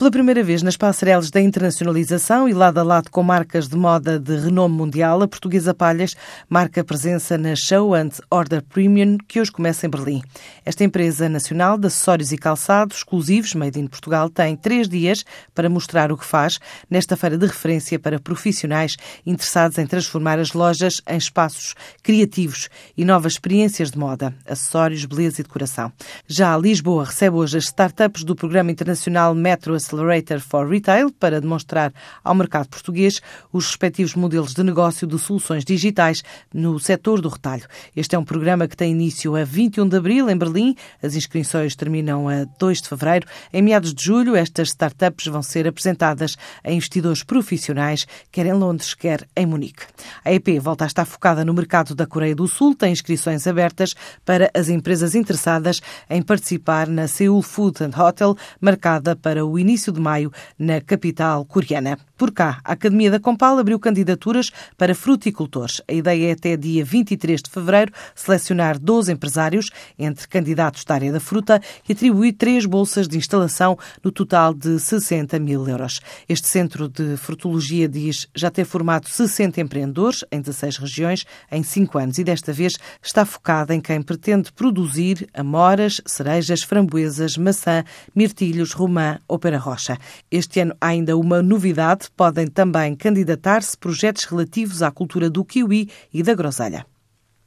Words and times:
Pela 0.00 0.10
primeira 0.10 0.42
vez 0.42 0.62
nas 0.62 0.78
passarelas 0.78 1.30
da 1.30 1.42
internacionalização 1.42 2.48
e 2.48 2.54
lado 2.54 2.78
a 2.80 2.82
lado 2.82 3.10
com 3.10 3.22
marcas 3.22 3.68
de 3.68 3.76
moda 3.76 4.18
de 4.18 4.34
renome 4.34 4.74
mundial, 4.74 5.20
a 5.20 5.28
portuguesa 5.28 5.74
Palhas 5.74 6.16
marca 6.48 6.82
presença 6.82 7.36
na 7.36 7.54
Show 7.54 7.94
and 7.94 8.08
Order 8.30 8.62
Premium, 8.62 9.18
que 9.28 9.38
hoje 9.38 9.52
começa 9.52 9.86
em 9.86 9.90
Berlim. 9.90 10.22
Esta 10.64 10.84
empresa 10.84 11.28
nacional 11.28 11.76
de 11.76 11.88
acessórios 11.88 12.32
e 12.32 12.38
calçados 12.38 12.96
exclusivos, 12.96 13.54
made 13.54 13.78
in 13.78 13.86
Portugal, 13.86 14.30
tem 14.30 14.56
três 14.56 14.88
dias 14.88 15.22
para 15.54 15.68
mostrar 15.68 16.10
o 16.10 16.16
que 16.16 16.24
faz 16.24 16.58
nesta 16.88 17.14
feira 17.14 17.36
de 17.36 17.44
referência 17.44 17.98
para 17.98 18.18
profissionais 18.18 18.96
interessados 19.26 19.76
em 19.76 19.86
transformar 19.86 20.38
as 20.38 20.54
lojas 20.54 21.02
em 21.06 21.18
espaços 21.18 21.74
criativos 22.02 22.70
e 22.96 23.04
novas 23.04 23.34
experiências 23.34 23.90
de 23.90 23.98
moda, 23.98 24.34
acessórios, 24.46 25.04
beleza 25.04 25.42
e 25.42 25.44
decoração. 25.44 25.92
Já 26.26 26.56
Lisboa 26.56 27.04
recebe 27.04 27.36
hoje 27.36 27.58
as 27.58 27.64
startups 27.64 28.24
do 28.24 28.34
Programa 28.34 28.70
Internacional 28.70 29.34
Metro 29.34 29.74
Accelerator 29.90 30.40
for 30.40 30.68
Retail 30.68 31.10
para 31.12 31.40
demonstrar 31.40 31.92
ao 32.22 32.34
mercado 32.34 32.68
português 32.68 33.20
os 33.52 33.66
respectivos 33.66 34.14
modelos 34.14 34.54
de 34.54 34.62
negócio 34.62 35.06
de 35.06 35.18
soluções 35.18 35.64
digitais 35.64 36.22
no 36.54 36.78
setor 36.78 37.20
do 37.20 37.28
retalho. 37.28 37.66
Este 37.96 38.14
é 38.14 38.18
um 38.18 38.24
programa 38.24 38.68
que 38.68 38.76
tem 38.76 38.92
início 38.92 39.34
a 39.34 39.44
21 39.44 39.88
de 39.88 39.96
abril 39.96 40.30
em 40.30 40.36
Berlim. 40.36 40.76
As 41.02 41.16
inscrições 41.16 41.74
terminam 41.74 42.28
a 42.28 42.44
2 42.58 42.82
de 42.82 42.88
fevereiro. 42.88 43.26
Em 43.52 43.62
meados 43.62 43.92
de 43.92 44.04
julho, 44.04 44.36
estas 44.36 44.68
startups 44.68 45.26
vão 45.26 45.42
ser 45.42 45.66
apresentadas 45.66 46.36
a 46.62 46.70
investidores 46.70 47.24
profissionais, 47.24 48.06
quer 48.30 48.46
em 48.46 48.52
Londres, 48.52 48.94
quer 48.94 49.26
em 49.36 49.46
Munique. 49.46 49.84
A 50.24 50.32
EP 50.32 50.60
volta 50.60 50.84
a 50.84 50.86
estar 50.86 51.04
focada 51.06 51.44
no 51.44 51.54
mercado 51.54 51.94
da 51.94 52.06
Coreia 52.06 52.34
do 52.34 52.46
Sul, 52.46 52.74
tem 52.74 52.92
inscrições 52.92 53.46
abertas 53.46 53.94
para 54.24 54.50
as 54.54 54.68
empresas 54.68 55.14
interessadas 55.14 55.80
em 56.08 56.20
participar 56.20 56.86
na 56.88 57.08
Seoul 57.08 57.42
Food 57.42 57.84
and 57.84 57.98
Hotel, 57.98 58.36
marcada 58.60 59.16
para 59.16 59.46
o 59.46 59.58
início 59.58 59.92
de 59.92 60.00
maio 60.00 60.30
na 60.58 60.80
capital 60.80 61.44
coreana. 61.44 61.98
Por 62.18 62.32
cá, 62.32 62.60
a 62.62 62.72
Academia 62.72 63.10
da 63.10 63.18
Compal 63.18 63.58
abriu 63.58 63.78
candidaturas 63.80 64.50
para 64.76 64.94
fruticultores. 64.94 65.80
A 65.88 65.92
ideia 65.92 66.28
é 66.28 66.32
até 66.32 66.54
dia 66.54 66.84
23 66.84 67.40
de 67.40 67.50
fevereiro 67.50 67.92
selecionar 68.14 68.78
12 68.78 69.12
empresários 69.12 69.70
entre 69.98 70.28
candidatos 70.28 70.84
da 70.84 70.94
área 70.94 71.12
da 71.12 71.20
fruta 71.20 71.62
e 71.88 71.92
atribuir 71.92 72.34
três 72.34 72.66
bolsas 72.66 73.08
de 73.08 73.16
instalação 73.16 73.78
no 74.04 74.12
total 74.12 74.52
de 74.52 74.78
60 74.78 75.38
mil 75.38 75.66
euros. 75.66 76.00
Este 76.28 76.46
centro 76.46 76.90
de 76.90 77.16
frutologia 77.16 77.88
diz 77.88 78.28
já 78.34 78.50
ter 78.50 78.66
formado 78.66 79.08
60 79.08 79.58
empreendedores 79.58 80.09
em 80.30 80.40
16 80.40 80.76
regiões 80.76 81.26
em 81.50 81.62
5 81.62 81.98
anos 81.98 82.18
e 82.18 82.24
desta 82.24 82.52
vez 82.52 82.74
está 83.02 83.24
focado 83.24 83.72
em 83.72 83.80
quem 83.80 84.02
pretende 84.02 84.52
produzir 84.52 85.28
amoras, 85.34 86.00
cerejas, 86.06 86.62
framboesas, 86.62 87.36
maçã, 87.36 87.84
mirtilhos, 88.14 88.72
romã 88.72 89.18
ou 89.26 89.38
pera 89.38 89.58
Rocha. 89.58 89.96
Este 90.30 90.60
ano 90.60 90.74
há 90.80 90.88
ainda 90.88 91.16
uma 91.16 91.42
novidade, 91.42 92.08
podem 92.16 92.46
também 92.46 92.94
candidatar-se 92.94 93.76
projetos 93.76 94.24
relativos 94.24 94.82
à 94.82 94.90
cultura 94.90 95.30
do 95.30 95.44
kiwi 95.44 95.88
e 96.12 96.22
da 96.22 96.34
groselha. 96.34 96.84